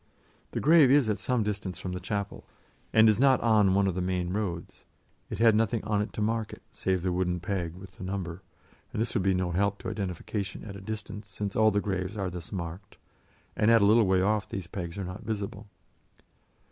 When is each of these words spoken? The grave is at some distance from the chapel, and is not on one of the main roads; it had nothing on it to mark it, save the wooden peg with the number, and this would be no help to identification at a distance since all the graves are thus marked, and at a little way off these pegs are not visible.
The 0.49 0.59
grave 0.59 0.89
is 0.89 1.09
at 1.09 1.19
some 1.19 1.43
distance 1.43 1.77
from 1.77 1.91
the 1.91 1.99
chapel, 1.99 2.43
and 2.91 3.07
is 3.07 3.19
not 3.19 3.39
on 3.41 3.75
one 3.75 3.85
of 3.85 3.93
the 3.93 4.01
main 4.01 4.33
roads; 4.33 4.85
it 5.29 5.37
had 5.37 5.53
nothing 5.53 5.83
on 5.83 6.01
it 6.01 6.11
to 6.13 6.23
mark 6.23 6.51
it, 6.51 6.63
save 6.71 7.03
the 7.03 7.11
wooden 7.13 7.39
peg 7.39 7.75
with 7.75 7.97
the 7.97 8.03
number, 8.03 8.41
and 8.91 8.99
this 8.99 9.13
would 9.13 9.21
be 9.21 9.35
no 9.35 9.51
help 9.51 9.77
to 9.83 9.89
identification 9.91 10.63
at 10.65 10.75
a 10.75 10.81
distance 10.81 11.27
since 11.29 11.55
all 11.55 11.69
the 11.69 11.81
graves 11.81 12.17
are 12.17 12.31
thus 12.31 12.51
marked, 12.51 12.97
and 13.55 13.69
at 13.69 13.83
a 13.83 13.85
little 13.85 14.07
way 14.07 14.23
off 14.23 14.49
these 14.49 14.65
pegs 14.65 14.97
are 14.97 15.05
not 15.05 15.21
visible. 15.21 15.67